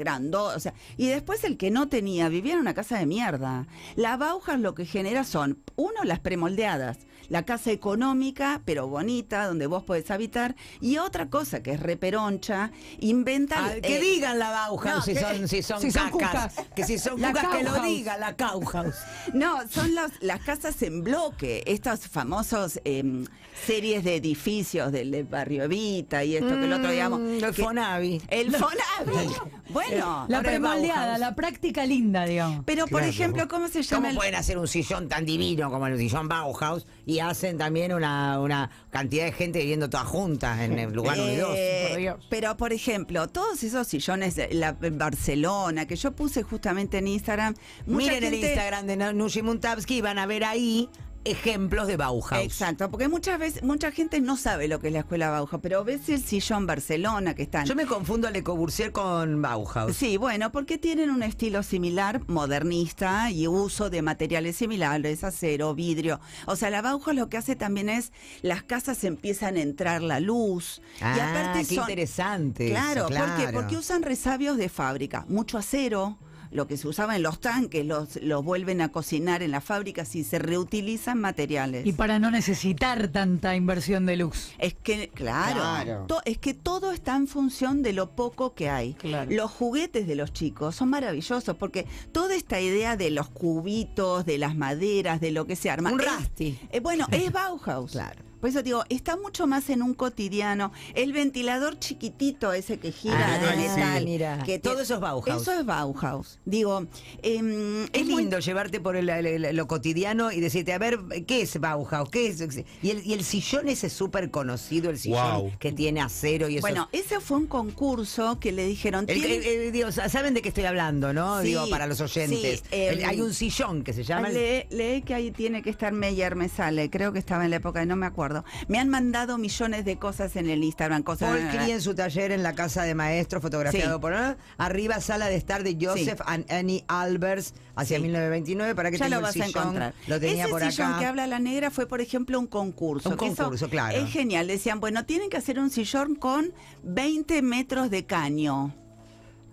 o 0.55 0.59
sea, 0.59 0.73
y 0.95 1.07
después 1.07 1.43
el 1.43 1.57
que 1.57 1.71
no 1.71 1.87
tenía 1.89 2.29
vivía 2.29 2.53
en 2.53 2.59
una 2.59 2.73
casa 2.73 2.97
de 2.99 3.05
mierda. 3.05 3.67
La 3.95 4.17
Bauhaus 4.17 4.59
lo 4.59 4.73
que 4.75 4.85
genera 4.85 5.23
son, 5.23 5.59
uno, 5.75 6.03
las 6.03 6.19
premoldeadas, 6.19 6.97
la 7.29 7.43
casa 7.45 7.71
económica, 7.71 8.61
pero 8.65 8.87
bonita, 8.87 9.45
donde 9.47 9.67
vos 9.67 9.83
podés 9.83 10.09
habitar, 10.11 10.55
y 10.79 10.97
otra 10.97 11.29
cosa 11.29 11.61
que 11.61 11.71
es 11.71 11.79
reperoncha, 11.79 12.71
inventa... 12.99 13.65
Ah, 13.67 13.73
que 13.81 13.97
eh, 13.97 14.01
digan 14.01 14.39
la 14.39 14.49
Bauhaus 14.49 14.85
no, 14.85 15.01
si, 15.01 15.13
que- 15.13 15.19
son, 15.19 15.47
si 15.47 15.61
son 15.61 15.81
si 15.81 15.91
son 15.91 16.03
cacas. 16.11 16.26
Cucas. 16.31 16.53
Que 16.75 16.83
si 16.83 16.97
son 16.97 17.19
La 17.21 17.29
cucas, 17.33 17.47
que 17.57 17.63
lo 17.63 17.81
diga 17.81 18.17
la 18.17 18.35
Kauhaus. 18.35 18.95
No, 19.33 19.67
son 19.69 19.93
las, 19.95 20.11
las 20.21 20.39
casas 20.41 20.81
en 20.83 21.03
bloque, 21.03 21.63
estas 21.65 22.07
famosos 22.07 22.79
em, 22.85 23.25
series 23.65 24.03
de 24.03 24.15
edificios 24.15 24.91
del 24.91 25.11
del 25.11 25.23
barrio 25.25 25.63
Evita 25.63 26.23
y 26.23 26.35
esto 26.35 26.49
que 26.49 26.65
el 26.65 26.73
otro 26.73 26.91
digamos. 26.91 27.19
Mm, 27.19 27.43
el 27.43 27.55
que- 27.55 27.63
Fonavi. 27.63 28.21
El 28.29 28.51
Fonavi. 28.55 29.33
bueno, 29.69 30.25
La 30.29 30.41
premoldeada, 30.41 31.17
la 31.17 31.35
práctica 31.35 31.85
linda, 31.85 32.25
digamos. 32.25 32.63
pero 32.65 32.85
por 32.87 33.03
ejemplo, 33.03 33.47
¿cómo 33.47 33.67
se 33.67 33.81
llama? 33.83 33.97
¿Cómo 33.99 34.09
el- 34.11 34.15
pueden 34.17 34.35
hacer 34.35 34.57
un 34.57 34.67
sillón 34.67 35.07
tan 35.09 35.25
divino 35.25 35.69
como 35.71 35.87
el 35.87 35.97
sillón 35.97 36.27
Bauhaus 36.27 36.85
y 37.05 37.19
hacen 37.19 37.57
también 37.57 37.93
una, 37.93 38.39
una 38.39 38.69
cantidad 38.89 39.25
de 39.25 39.31
gente 39.31 39.59
viviendo 39.59 39.89
todas 39.89 40.07
juntas 40.07 40.59
en 40.61 40.77
el 40.79 40.93
lugar? 40.93 41.17
Eh, 41.19 41.87
por 41.89 41.97
Dios. 41.99 42.25
pero 42.29 42.57
por 42.57 42.73
ejemplo, 42.73 43.27
todos 43.27 43.63
esos 43.63 43.87
sillones 43.87 44.35
de 44.35 44.53
la, 44.53 44.75
en 44.81 44.97
Barcelona 44.97 45.85
que 45.87 45.95
yo 45.95 46.11
puse 46.17 46.43
justamente 46.43 46.97
en 46.97 47.07
Instagram, 47.07 47.53
mucha 47.85 48.11
Miren 48.11 48.23
el 48.25 48.33
Instagram 48.33 48.87
de 48.87 49.13
Nushi 49.13 49.41
Muntabsky 49.41 50.01
van 50.01 50.19
a 50.19 50.25
ver 50.25 50.43
ahí 50.43 50.89
ejemplos 51.31 51.87
de 51.87 51.97
Bauhaus. 51.97 52.43
Exacto, 52.43 52.89
porque 52.89 53.07
muchas 53.07 53.39
veces 53.39 53.63
mucha 53.63 53.91
gente 53.91 54.21
no 54.21 54.37
sabe 54.37 54.67
lo 54.67 54.79
que 54.79 54.87
es 54.87 54.93
la 54.93 54.99
escuela 54.99 55.29
Bauhaus, 55.29 55.61
pero 55.61 55.83
ves 55.83 56.07
el 56.09 56.21
sillón 56.21 56.65
Barcelona 56.65 57.33
que 57.35 57.43
están 57.43 57.65
Yo 57.65 57.75
me 57.75 57.85
confundo 57.85 58.29
Le 58.29 58.43
Corbusier 58.43 58.91
con 58.91 59.41
Bauhaus. 59.41 59.95
Sí, 59.95 60.17
bueno, 60.17 60.51
porque 60.51 60.77
tienen 60.77 61.09
un 61.09 61.23
estilo 61.23 61.63
similar, 61.63 62.21
modernista 62.27 63.31
y 63.31 63.47
uso 63.47 63.89
de 63.89 64.01
materiales 64.01 64.55
similares, 64.55 65.23
acero, 65.23 65.73
vidrio. 65.75 66.19
O 66.45 66.55
sea, 66.55 66.69
la 66.69 66.81
Bauhaus 66.81 67.15
lo 67.15 67.29
que 67.29 67.37
hace 67.37 67.55
también 67.55 67.89
es 67.89 68.11
las 68.41 68.63
casas 68.63 69.03
empiezan 69.03 69.57
a 69.57 69.61
entrar 69.61 70.01
la 70.01 70.19
luz 70.19 70.81
Ah, 71.01 71.15
y 71.15 71.19
aparte 71.19 71.59
qué 71.67 71.75
son 71.75 71.83
interesante. 71.83 72.69
Claro, 72.69 73.07
eso, 73.07 73.09
¿por 73.09 73.35
qué? 73.35 73.43
claro. 73.43 73.51
Porque 73.53 73.77
usan 73.77 74.01
resabios 74.01 74.57
de 74.57 74.69
fábrica, 74.69 75.25
mucho 75.27 75.57
acero. 75.57 76.17
Lo 76.51 76.67
que 76.67 76.77
se 76.77 76.87
usaba 76.87 77.15
en 77.15 77.23
los 77.23 77.39
tanques 77.39 77.85
los, 77.85 78.17
los 78.21 78.43
vuelven 78.43 78.81
a 78.81 78.89
cocinar 78.89 79.41
en 79.43 79.51
las 79.51 79.63
fábricas 79.63 80.15
y 80.15 80.23
se 80.23 80.39
reutilizan 80.39 81.19
materiales. 81.19 81.85
Y 81.85 81.93
para 81.93 82.19
no 82.19 82.31
necesitar 82.31 83.07
tanta 83.09 83.55
inversión 83.55 84.05
de 84.05 84.17
luz. 84.17 84.51
Es 84.59 84.73
que, 84.75 85.09
claro, 85.09 85.55
Claro. 85.61 86.05
to- 86.07 86.21
es 86.25 86.37
que 86.37 86.53
todo 86.53 86.91
está 86.91 87.15
en 87.15 87.27
función 87.27 87.81
de 87.83 87.93
lo 87.93 88.11
poco 88.15 88.53
que 88.53 88.69
hay. 88.69 88.93
Claro. 88.93 89.31
Los 89.31 89.51
juguetes 89.51 90.07
de 90.07 90.15
los 90.15 90.33
chicos 90.33 90.75
son 90.75 90.89
maravillosos 90.89 91.55
porque 91.57 91.85
toda 92.11 92.35
esta 92.35 92.59
idea 92.59 92.97
de 92.97 93.11
los 93.11 93.29
cubitos, 93.29 94.25
de 94.25 94.37
las 94.37 94.55
maderas, 94.55 95.21
de 95.21 95.31
lo 95.31 95.45
que 95.45 95.55
se 95.55 95.69
arma. 95.69 95.91
Un 95.91 96.01
es- 96.01 96.07
Rusty. 96.07 96.59
eh, 96.71 96.79
bueno, 96.79 97.07
es 97.11 97.31
Bauhaus. 97.31 97.91
Claro. 97.91 98.26
Por 98.39 98.49
eso 98.49 98.61
digo, 98.63 98.83
está 98.89 99.17
mucho 99.17 99.47
más 99.47 99.69
en 99.69 99.81
un 99.81 99.93
cotidiano. 99.93 100.71
El 100.93 101.13
ventilador 101.13 101.79
chiquitito 101.79 102.53
ese 102.53 102.77
que 102.77 102.91
gira 102.91 103.17
Ah, 103.17 103.55
de 103.55 103.63
sí. 103.63 103.69
metal. 103.69 104.05
mira. 104.05 104.43
que 104.45 104.59
Todo 104.59 104.81
eso 104.81 104.95
es 104.95 104.99
Bauhaus. 104.99 105.41
Eso 105.41 105.51
es 105.59 105.65
Bauhaus. 105.65 106.39
Digo, 106.45 106.85
em, 107.23 107.85
Es 107.93 108.05
lindo 108.07 108.39
llevarte 108.39 108.79
por 108.79 108.95
el- 108.95 109.09
el- 109.09 109.45
el- 109.45 109.55
lo 109.55 109.67
cotidiano 109.67 110.31
y 110.31 110.39
decirte, 110.39 110.73
a 110.73 110.77
ver, 110.77 110.99
¿qué 111.27 111.41
es 111.41 111.59
Bauhaus? 111.59 112.09
¿Qué 112.09 112.27
es? 112.27 112.41
Y 112.81 112.89
el, 112.91 113.05
y 113.05 113.13
el 113.13 113.23
sillón 113.23 113.67
ese 113.69 113.89
súper 113.89 114.29
conocido, 114.31 114.89
el 114.89 114.97
sillón 114.97 115.41
Wow. 115.41 115.51
que 115.59 115.71
tiene 115.71 116.01
acero 116.01 116.47
y 116.49 116.57
eso. 116.57 116.61
Bueno, 116.61 116.89
ese 116.91 117.19
fue 117.19 117.37
un 117.37 117.47
concurso 117.47 118.39
que 118.39 118.51
le 118.51 118.65
dijeron. 118.67 119.05
El- 119.07 119.21
"Tienen- 119.21 119.41
el- 119.43 119.47
el- 119.61 119.71
digo, 119.71 119.91
¿Saben 119.91 120.33
de 120.33 120.41
qué 120.41 120.49
estoy 120.49 120.65
hablando, 120.65 121.13
no? 121.13 121.41
Sí, 121.41 121.47
digo, 121.47 121.69
para 121.69 121.87
los 121.87 121.99
oyentes. 122.01 122.59
sí, 122.59 122.65
eh, 122.71 122.89
El- 122.89 123.05
hay 123.05 123.21
un 123.21 123.33
sillón 123.33 123.83
que 123.83 123.93
se 123.93 124.03
llama... 124.03 124.29
Lee, 124.29 124.65
lee 124.69 125.01
que 125.01 125.13
ahí 125.13 125.31
tiene 125.31 125.61
que 125.61 125.69
estar 125.69 125.91
Meyer, 125.93 126.35
me 126.35 126.49
sale. 126.49 126.89
Creo 126.89 127.11
que 127.13 127.19
estaba 127.19 127.43
en 127.45 127.51
la 127.51 127.57
época, 127.57 127.83
no 127.85 127.95
me 127.95 128.05
acuerdo. 128.05 128.26
Me 128.67 128.79
han 128.79 128.89
mandado 128.89 129.37
millones 129.37 129.85
de 129.85 129.97
cosas 129.97 130.35
en 130.35 130.49
el 130.49 130.63
Instagram, 130.63 131.03
cosas. 131.03 131.29
Paul 131.29 131.69
en 131.71 131.81
su 131.81 131.93
taller 131.95 132.31
en 132.31 132.43
la 132.43 132.53
casa 132.53 132.83
de 132.83 132.95
maestro, 132.95 133.41
fotografiado 133.41 133.95
Sí. 133.95 134.01
por 134.01 134.13
arriba 134.57 135.01
sala 135.01 135.27
de 135.27 135.35
estar 135.35 135.63
de 135.63 135.77
Joseph 135.79 136.17
Sí. 136.19 136.23
and 136.25 136.51
Annie 136.51 136.83
Albers 136.87 137.53
hacia 137.75 137.97
Sí. 137.97 138.03
1929 138.03 138.75
para 138.75 138.91
que 138.91 138.97
ya 138.97 139.09
lo 139.09 139.17
el 139.17 139.21
vas 139.23 139.35
a 139.35 139.45
encontrar. 139.45 139.93
Lo 140.07 140.19
tenía 140.19 140.43
Ese 140.43 140.51
por 140.51 140.61
sillón 140.61 140.89
acá. 140.91 140.99
que 140.99 141.05
habla 141.05 141.27
la 141.27 141.39
negra 141.39 141.71
fue, 141.71 141.87
por 141.87 142.01
ejemplo, 142.01 142.39
un 142.39 142.47
concurso. 142.47 143.09
Un 143.09 143.15
eso 143.15 143.35
concurso, 143.43 143.69
claro. 143.69 143.97
Es 143.97 144.09
genial. 144.11 144.47
Decían, 144.47 144.79
bueno, 144.79 145.05
tienen 145.05 145.29
que 145.29 145.37
hacer 145.37 145.59
un 145.59 145.69
sillón 145.69 146.15
con 146.15 146.51
20 146.83 147.41
metros 147.41 147.89
de 147.89 148.05
caño. 148.05 148.73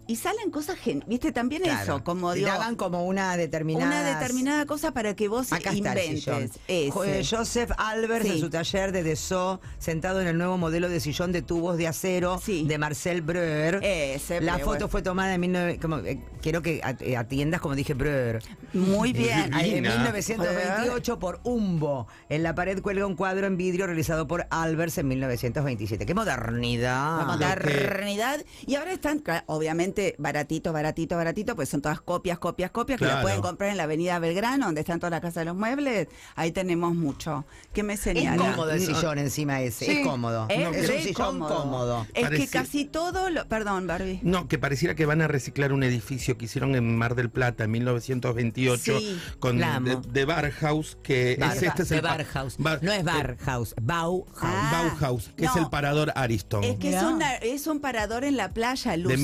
Y 0.07 0.17
salen 0.17 0.51
cosas, 0.51 0.77
viste, 1.07 1.33
también 1.33 1.63
Claro. 1.63 1.83
eso, 1.83 2.05
como 2.05 2.33
Y 2.35 2.39
digo, 2.41 2.49
daban 2.49 2.77
como 2.77 3.05
una 3.07 3.37
determinada 3.37 3.87
una 3.87 4.19
determinada 4.21 4.67
cosa 4.67 4.93
para 4.93 5.15
que 5.17 5.29
vos 5.29 5.53
Acá 5.53 5.71
está 5.73 5.93
el 5.95 6.19
sillón. 6.19 6.35
inventes. 6.43 6.93
Jo- 6.93 7.05
eh, 7.05 7.25
Joseph 7.29 7.71
Albers 7.79 8.25
Sí. 8.27 8.33
en 8.33 8.39
su 8.41 8.51
taller 8.51 8.93
de 8.93 9.03
Dessau, 9.03 9.61
sentado 9.79 10.21
en 10.21 10.27
el 10.27 10.37
nuevo 10.37 10.59
modelo 10.59 10.89
de 10.89 11.01
sillón 11.01 11.33
de 11.33 11.43
tubos 11.43 11.79
de 11.79 11.89
acero 11.89 12.41
Sí. 12.45 12.65
de 12.67 12.77
Marcel 12.79 13.23
Breuer. 13.23 13.81
Ese, 13.83 14.41
La 14.41 14.55
Breuer. 14.57 14.65
foto 14.65 14.89
fue 14.89 15.01
tomada 15.03 15.35
en 15.35 15.41
19... 15.41 15.79
como, 15.79 15.99
eh, 15.99 16.21
quiero 16.43 16.61
que 16.61 16.81
eh, 17.01 17.17
atiendas 17.17 17.61
como 17.61 17.75
dije 17.75 17.95
Breuer. 17.95 18.43
Muy 18.75 19.13
bien. 19.13 19.53
En 19.55 19.65
Divina. 19.65 19.95
1928 19.97 21.19
por 21.19 21.41
Umbo. 21.45 22.07
En 22.29 22.43
la 22.43 22.55
pared 22.55 22.83
cuelga 22.83 23.07
un 23.07 23.17
cuadro 23.17 23.47
en 23.47 23.57
vidrio 23.57 23.87
realizado 23.87 24.27
por 24.27 24.47
Albers 24.51 24.99
en 24.99 25.09
1927. 25.09 26.05
¡Qué 26.07 26.15
modernidad! 26.15 27.19
La 27.19 27.25
modernidad. 27.25 28.41
Y 28.67 28.75
ahora 28.75 28.93
están, 28.93 29.19
claro, 29.21 29.45
obviamente, 29.95 30.15
baratito, 30.19 30.73
baratito, 30.73 31.17
baratito, 31.17 31.57
pues 31.57 31.69
son 31.69 31.81
todas 31.81 32.01
copias, 32.01 32.39
copias, 32.39 32.71
copias, 32.71 32.99
que 32.99 33.07
la 33.07 33.23
pueden 33.23 33.41
comprar 33.41 33.71
en 33.71 33.77
la 33.77 33.85
avenida 33.85 34.19
Belgrano, 34.19 34.67
donde 34.67 34.81
están 34.81 34.99
todas 34.99 35.11
las 35.13 35.21
casas 35.21 35.37
de 35.43 35.45
los 35.47 35.57
muebles. 35.57 36.09
Ahí 36.35 36.53
tenemos 36.53 36.95
mucho. 36.95 37.45
¿Qué 37.73 37.83
me 37.83 37.95
Es 37.95 38.01
señala? 38.01 38.51
cómodo 38.53 38.71
el 38.73 38.81
sillón 38.81 39.19
encima 39.19 39.61
ese. 39.61 39.85
Sí. 39.87 39.93
Es 39.99 40.07
cómodo. 40.07 40.47
Es, 40.49 40.77
es 40.77 40.91
un 40.91 41.01
sillón 41.03 41.39
cómodo. 41.41 42.07
Es 42.15 42.29
que 42.31 42.49
casi 42.49 42.85
todo 42.85 43.31
lo... 43.31 43.47
Perdón, 43.49 43.87
Barbie. 43.87 44.21
No, 44.23 44.49
que 44.49 44.59
pareciera 44.59 44.95
que 44.95 45.07
van 45.07 45.23
a 45.23 45.29
reciclar 45.29 45.73
un 45.73 45.83
edificio 45.83 46.37
que 46.37 46.47
hicieron 46.47 46.75
en 46.75 46.97
Mar 46.97 47.15
del 47.15 47.31
Plata 47.31 47.65
en 47.65 47.71
1928 47.73 48.99
Sí, 48.99 49.21
con 49.39 49.59
de, 49.59 49.99
de 50.13 50.25
Barhaus, 50.25 50.97
que 51.03 51.37
Bar- 51.39 51.57
es 51.57 51.63
este 51.63 51.83
es 51.83 51.91
el 51.93 52.01
Barhaus. 52.01 52.57
Bar- 52.59 52.83
no 52.83 52.93
es 52.93 53.01
eh, 53.01 53.03
Barhaus, 53.05 53.75
Bauhaus. 53.81 54.27
Ah, 54.41 54.91
Bauhaus, 55.01 55.31
que 55.37 55.45
es 55.45 55.57
el 55.57 55.69
parador 55.69 56.13
Ariston 56.17 56.65
Es 56.65 56.77
que 56.79 56.95
es, 56.97 57.03
una- 57.03 57.37
es 57.37 57.67
un 57.67 57.81
parador 57.81 58.25
en 58.25 58.37
la 58.37 58.53
playa, 58.53 58.93
de 58.93 58.99
Luciana. 58.99 59.21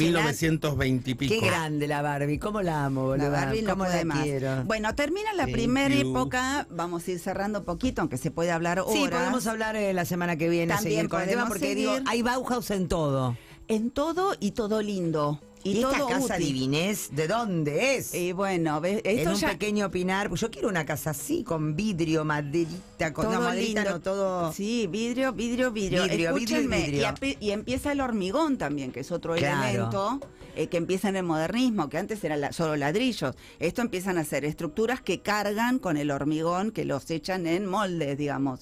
1920 0.61 1.11
y 1.11 1.15
pico. 1.15 1.35
Qué 1.35 1.41
grande 1.47 1.87
la 1.89 2.03
Barbie, 2.03 2.39
cómo 2.39 2.63
la 2.63 2.85
amo, 2.87 3.17
La 3.17 3.25
boludo. 3.25 3.31
Barbie 3.31 3.63
no 3.63 3.77
puede 3.77 3.99
la 3.99 4.05
más. 4.05 4.23
quiero. 4.23 4.65
Bueno, 4.65 4.95
termina 4.95 5.33
la 5.35 5.45
Thank 5.45 5.53
primera 5.55 5.95
you. 5.95 6.11
época, 6.11 6.67
vamos 6.71 7.07
a 7.07 7.11
ir 7.11 7.19
cerrando 7.19 7.61
un 7.61 7.65
poquito, 7.65 8.03
aunque 8.03 8.17
se 8.19 8.31
puede 8.31 8.51
hablar 8.51 8.81
horas. 8.81 8.93
Sí, 8.93 9.09
podemos 9.11 9.47
hablar 9.47 9.77
eh, 9.77 9.93
la 9.93 10.05
semana 10.05 10.37
que 10.37 10.49
viene, 10.49 10.75
También 10.75 10.95
seguir 10.97 11.09
con 11.11 11.23
el 11.23 11.29
tema, 11.29 11.47
porque 11.49 11.75
digo, 11.75 11.95
hay 12.07 12.23
Bauhaus 12.23 12.71
en 12.71 12.89
todo. 12.89 13.37
En 13.69 13.91
todo 13.91 14.35
y 14.41 14.51
todo 14.53 14.83
lindo. 14.83 15.41
Y, 15.63 15.73
¿Y, 15.73 15.83
esta 15.83 15.99
todo 15.99 16.09
casa 16.09 16.35
útil. 16.37 16.47
divinés 16.47 17.11
de 17.15 17.29
dónde 17.29 17.97
es? 17.97 18.15
Y 18.15 18.33
bueno, 18.33 18.81
¿ves? 18.81 19.03
en 19.05 19.29
un 19.29 19.35
ya 19.35 19.49
pequeño 19.51 19.91
pinar. 19.91 20.33
Yo 20.35 20.51
quiero 20.51 20.69
una 20.71 20.87
casa 20.87 21.11
así, 21.11 21.45
con 21.45 21.77
vidrio, 21.77 22.25
maderita, 22.25 23.13
con 23.13 23.27
todo 23.27 23.35
no, 23.35 23.41
maderita, 23.43 23.83
lindo. 23.83 23.91
no, 23.99 24.01
todo. 24.01 24.53
Sí, 24.55 24.87
vidrio, 24.91 25.35
vidrio, 25.35 25.71
vidrio. 25.71 26.05
Vidrio, 26.05 26.33
vidrio 26.35 26.57
y 26.57 26.63
Escúchenme, 26.65 26.91
vidrio. 26.91 27.37
y 27.41 27.51
empieza 27.51 27.93
el 27.93 28.01
hormigón 28.01 28.57
también, 28.57 28.91
que 28.91 29.01
es 29.01 29.13
otro 29.13 29.35
Claro. 29.35 29.63
elemento 29.69 30.21
eh, 30.57 30.69
que 30.69 30.77
empieza 30.77 31.09
en 31.09 31.17
el 31.17 31.23
modernismo, 31.25 31.89
que 31.89 31.99
antes 31.99 32.23
eran 32.25 32.41
la- 32.41 32.53
solo 32.53 32.77
ladrillos. 32.77 33.35
Esto 33.59 33.83
empiezan 33.83 34.19
a 34.19 34.25
ser 34.25 34.45
estructuras 34.45 35.01
que 35.01 35.21
cargan 35.21 35.79
con 35.79 35.97
el 35.97 36.11
hormigón, 36.11 36.71
que 36.71 36.85
los 36.85 37.11
echan 37.11 37.47
en 37.47 37.67
moldes, 37.67 38.17
digamos. 38.19 38.61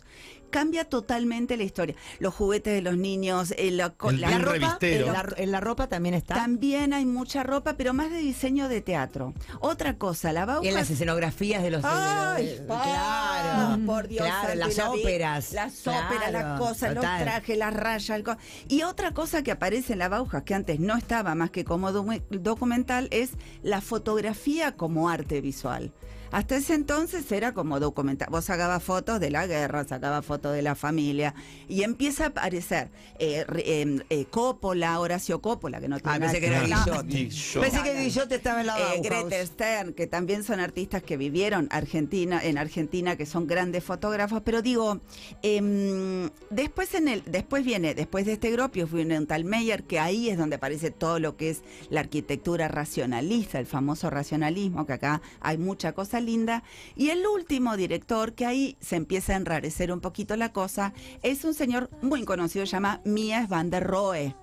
Cambia 0.50 0.84
totalmente 0.84 1.56
la 1.56 1.62
historia. 1.62 1.94
Los 2.18 2.34
juguetes 2.34 2.72
de 2.74 2.82
los 2.82 2.96
niños, 2.96 3.52
eh, 3.56 3.70
la, 3.70 3.94
El 4.08 4.20
la 4.20 4.38
ropa. 4.38 4.78
En 4.80 5.12
la, 5.12 5.26
en 5.36 5.52
la 5.52 5.60
ropa 5.60 5.86
también 5.88 6.14
está. 6.14 6.34
También 6.34 6.92
hay 6.92 7.04
mucha 7.04 7.42
ropa, 7.42 7.74
pero 7.76 7.92
más 7.94 8.10
de 8.10 8.18
diseño 8.18 8.68
de 8.68 8.80
teatro. 8.80 9.34
Otra 9.60 9.96
cosa, 9.98 10.32
la 10.32 10.44
Bauhaus... 10.46 10.66
en 10.66 10.74
las 10.74 10.90
escenografías 10.90 11.62
de 11.62 11.70
los. 11.70 11.82
de 11.82 11.88
Ay, 11.90 12.46
los- 12.58 12.66
pa, 12.66 12.82
claro. 12.82 13.86
por 13.86 14.08
Dios, 14.08 14.24
Claro, 14.26 14.48
santo 14.48 14.58
las 14.66 14.78
óperas. 14.78 15.52
Las 15.52 15.74
Claro, 15.82 16.06
óperas, 16.06 16.32
las 16.32 16.58
cosas, 16.58 16.94
total. 16.94 17.18
los 17.18 17.24
trajes, 17.24 17.58
las 17.58 17.74
rayas. 17.74 18.16
el 18.16 18.24
co- 18.24 18.36
Y 18.68 18.82
otra 18.82 19.12
cosa 19.12 19.42
que 19.42 19.50
aparece 19.52 19.92
en 19.92 19.98
la 20.00 20.08
Bauhaus, 20.08 20.42
que 20.44 20.54
antes 20.54 20.80
no 20.80 20.96
estaba 20.96 21.34
más 21.34 21.50
que 21.50 21.64
como 21.64 21.90
docu- 21.92 22.22
documental, 22.30 23.08
es 23.10 23.30
la 23.62 23.80
fotografía 23.80 24.76
como 24.76 25.08
arte 25.08 25.40
visual. 25.40 25.92
Hasta 26.30 26.56
ese 26.56 26.74
entonces 26.74 27.30
era 27.32 27.52
como 27.54 27.80
documentar. 27.80 28.30
Vos 28.30 28.44
sacabas 28.44 28.82
fotos 28.82 29.18
de 29.20 29.30
la 29.30 29.46
guerra, 29.46 29.84
sacabas 29.84 30.24
fotos 30.26 30.54
de 30.54 30.62
la 30.62 30.74
familia 30.74 31.34
y 31.68 31.82
empieza 31.82 32.24
a 32.24 32.26
aparecer 32.28 32.90
eh, 33.18 33.44
re- 33.46 33.62
eh, 33.82 34.02
eh, 34.10 34.24
Coppola, 34.26 34.98
Horacio 35.00 35.40
Coppola, 35.40 35.80
que 35.80 35.88
no 35.88 35.98
tiene 35.98 36.16
Ah, 36.16 36.18
nada 36.18 36.32
pensé 36.32 36.40
que 36.40 36.46
era 36.52 36.60
ver. 36.60 36.68
Guillot. 37.06 37.62
Pensé 37.62 37.82
que 37.82 38.00
Guillot 38.02 38.30
estaba 38.32 38.60
en 38.60 38.66
la 38.66 38.78
Eh. 38.78 39.00
Greta 39.02 39.44
Stern, 39.46 39.92
que 39.94 40.06
también 40.06 40.44
son 40.44 40.60
artistas 40.60 41.02
que 41.02 41.16
vivieron 41.16 41.68
Argentina, 41.70 42.40
en 42.42 42.58
Argentina, 42.58 43.16
que 43.16 43.26
son 43.26 43.46
grandes 43.46 43.82
fotógrafos, 43.84 44.42
pero 44.44 44.62
digo, 44.62 45.00
em, 45.42 46.30
después 46.50 46.94
en 46.94 47.08
el, 47.08 47.22
después 47.26 47.64
viene, 47.64 47.94
después 47.94 48.26
de 48.26 48.34
este 48.34 48.50
gropio, 48.50 48.86
viene 48.86 49.18
un 49.18 49.26
tal 49.26 49.44
Meyer, 49.44 49.84
que 49.84 49.98
ahí 49.98 50.28
es 50.28 50.38
donde 50.38 50.56
aparece 50.56 50.90
todo 50.90 51.18
lo 51.18 51.36
que 51.36 51.50
es 51.50 51.62
la 51.90 52.00
arquitectura 52.00 52.68
racionalista, 52.68 53.58
el 53.58 53.66
famoso 53.66 54.10
racionalismo, 54.10 54.86
que 54.86 54.92
acá 54.94 55.22
hay 55.40 55.58
mucha 55.58 55.92
cosa 55.92 56.17
linda. 56.20 56.62
Y 56.96 57.10
el 57.10 57.26
último 57.26 57.76
director, 57.76 58.34
que 58.34 58.46
ahí 58.46 58.76
se 58.80 58.96
empieza 58.96 59.32
a 59.32 59.36
enrarecer 59.36 59.92
un 59.92 60.00
poquito 60.00 60.36
la 60.36 60.52
cosa, 60.52 60.92
es 61.22 61.44
un 61.44 61.54
señor 61.54 61.90
muy 62.02 62.24
conocido, 62.24 62.66
se 62.66 62.72
llama 62.72 63.00
Mies 63.04 63.48
van 63.48 63.70
der 63.70 63.84
Rohe 63.84 64.34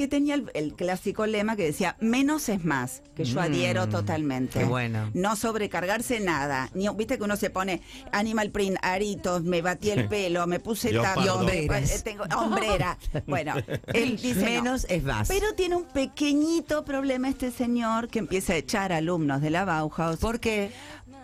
que 0.00 0.08
tenía 0.08 0.34
el, 0.34 0.50
el 0.54 0.72
clásico 0.74 1.26
lema 1.26 1.56
que 1.56 1.64
decía 1.64 1.94
menos 2.00 2.48
es 2.48 2.64
más, 2.64 3.02
que 3.14 3.24
yo 3.24 3.38
adhiero 3.40 3.86
Mm, 3.86 3.90
totalmente. 3.90 4.58
qué 4.60 4.64
bueno. 4.64 5.10
No 5.12 5.36
sobrecargarse 5.36 6.20
nada. 6.20 6.70
Ni, 6.74 6.88
Viste 6.96 7.18
que 7.18 7.24
uno 7.24 7.36
se 7.36 7.50
pone 7.50 7.82
animal 8.12 8.50
print, 8.50 8.78
aritos, 8.80 9.42
me 9.44 9.60
batí 9.60 9.90
el 9.90 10.08
pelo, 10.08 10.46
me 10.46 10.58
puse 10.58 10.90
Leopardo. 10.90 11.20
tap- 11.20 11.24
Y 11.26 11.28
hombreras. 11.28 11.90
eh, 11.90 12.00
tengo 12.02 12.24
hombrera. 12.36 12.96
Bueno, 13.26 13.54
él 13.92 14.16
dice 14.22 14.40
no. 14.40 14.46
Menos 14.62 14.86
es 14.88 15.02
más. 15.02 15.28
Pero 15.28 15.52
tiene 15.54 15.76
un 15.76 15.84
pequeñito 15.84 16.84
problema 16.84 17.28
este 17.28 17.50
señor 17.50 18.08
que 18.08 18.20
empieza 18.20 18.54
a 18.54 18.56
echar 18.56 18.92
alumnos 18.94 19.40
de 19.42 19.50
la 19.50 19.64
Bauhaus. 19.66 20.18
¿Por 20.18 20.40
qué? 20.40 20.70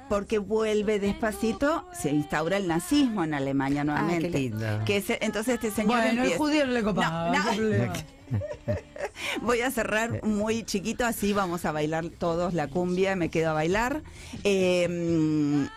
Porque 0.09 0.39
vuelve 0.39 1.01
despacito, 1.01 1.89
se 1.93 2.11
instaura 2.11 2.57
el 2.59 2.69
nazismo 2.69 3.25
en 3.25 3.35
Alemania 3.35 3.83
nuevamente. 3.85 4.29
Ah, 4.29 4.31
qué 4.31 4.39
lindo. 4.39 4.67
Que 4.85 4.97
es- 4.99 5.11
entonces 5.21 5.55
este 5.55 5.71
señor 5.71 6.01
Bueno, 6.03 6.23
el 6.25 6.37
judío 6.37 6.67
no 6.67 6.73
le 6.73 6.83
copaba. 6.83 7.31
No, 7.37 7.55
no. 7.55 7.93
Voy 9.43 9.61
a 9.61 9.71
cerrar 9.71 10.23
muy 10.25 10.65
chiquito, 10.65 11.05
así 11.07 11.33
vamos 11.33 11.65
a 11.65 11.73
bailar 11.73 12.07
todos 12.09 12.55
la 12.55 12.67
cumbia, 12.69 13.15
me 13.17 13.29
quedo 13.31 13.51
a 13.51 13.53
bailar. 13.53 14.03
Eh, 14.45 15.69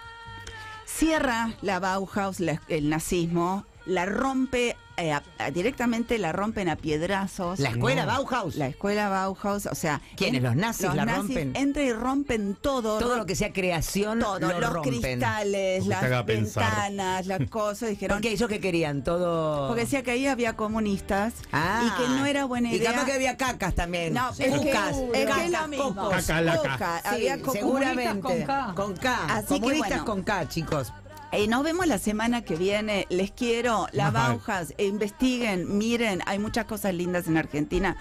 cierra 0.85 1.53
la 1.61 1.79
Bauhaus, 1.79 2.39
la- 2.39 2.61
el 2.67 2.89
nazismo, 2.89 3.65
la 3.85 4.05
rompe, 4.05 4.75
eh, 5.01 5.11
a- 5.13 5.23
a- 5.37 5.51
directamente 5.51 6.17
la 6.17 6.31
rompen 6.31 6.69
a 6.69 6.75
piedrazos. 6.75 7.59
¿La 7.59 7.69
escuela 7.69 8.05
Bauhaus? 8.05 8.55
La 8.55 8.67
escuela 8.67 9.09
Bauhaus, 9.09 9.65
o 9.65 9.75
sea... 9.75 10.01
¿Quiénes? 10.15 10.41
¿Los 10.43 10.55
nazis 10.55 10.93
la 10.93 11.05
nazis 11.05 11.21
rompen? 11.35 11.55
Entran 11.55 11.85
y 11.85 11.93
rompen 11.93 12.55
todo. 12.61 12.99
Todo 12.99 13.17
lo 13.17 13.25
que 13.25 13.35
sea 13.35 13.51
creación 13.53 14.19
todo, 14.19 14.39
lo 14.39 14.59
los 14.59 14.73
rompen. 14.73 14.99
cristales, 15.01 15.83
Porque 15.85 16.09
las 16.09 16.25
ventanas, 16.25 17.27
las 17.27 17.39
cosas, 17.49 17.89
dijeron... 17.89 18.17
¿Por 18.17 18.21
qué? 18.21 18.31
¿Ellos 18.31 18.49
qué 18.49 18.59
querían? 18.59 19.03
Todo... 19.03 19.67
Porque 19.67 19.81
decía 19.83 20.03
que 20.03 20.11
ahí 20.11 20.27
había 20.27 20.55
comunistas 20.55 21.33
Ah. 21.51 21.81
y 21.85 22.01
que 22.01 22.09
no 22.09 22.25
era 22.25 22.45
buena 22.45 22.71
idea. 22.71 22.89
Y 22.91 22.93
capaz 22.93 23.05
que 23.05 23.13
había 23.13 23.37
cacas 23.37 23.75
también. 23.75 24.13
No, 24.13 24.29
es 24.31 24.37
que, 24.37 24.49
Cucas, 24.49 24.95
es 24.97 25.11
que 25.11 25.23
es 25.23 25.27
cacas, 25.29 25.51
lo 25.51 25.67
mismo. 25.67 25.95
cocos. 25.95 26.09
Caca, 26.25 26.41
laca. 26.41 26.61
Coca, 26.71 27.01
Sí, 27.01 27.07
había 27.29 27.37
seguramente. 27.51 28.19
con 28.21 28.41
K. 28.43 28.73
Con 28.75 28.95
K. 28.95 29.19
Así 29.29 29.53
que 29.55 29.59
Comunistas 29.61 29.89
bueno. 29.89 30.05
con 30.05 30.23
K, 30.23 30.47
chicos. 30.49 30.93
Eh, 31.31 31.47
nos 31.47 31.63
vemos 31.63 31.85
la 31.87 31.97
semana 31.99 32.41
que 32.41 32.55
viene. 32.55 33.05
Les 33.09 33.31
quiero. 33.31 33.87
La 33.91 34.07
Ajá. 34.07 34.29
Bauhaus. 34.29 34.71
eh, 34.77 34.85
investiguen, 34.87 35.77
miren. 35.77 36.21
Hay 36.25 36.39
muchas 36.39 36.65
cosas 36.65 36.93
lindas 36.93 37.27
en 37.27 37.37
Argentina. 37.37 37.95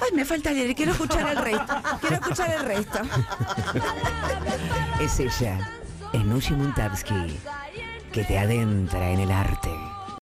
Ay, 0.00 0.14
me 0.14 0.24
falta 0.24 0.50
leer. 0.52 0.74
Quiero 0.74 0.92
escuchar 0.92 1.28
el 1.28 1.36
resto. 1.36 1.74
Quiero 2.00 2.16
escuchar 2.16 2.50
el 2.52 2.64
resto. 2.64 2.98
Es 5.00 5.18
ella, 5.20 5.58
Enushi 6.12 6.54
Muntarsky, 6.54 7.38
que 8.12 8.24
te 8.24 8.38
adentra 8.38 9.10
en 9.10 9.20
el 9.20 9.30
arte. 9.30 9.70